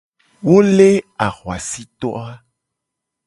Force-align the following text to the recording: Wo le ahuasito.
Wo 0.47 0.55
le 0.77 0.87
ahuasito. 1.27 2.09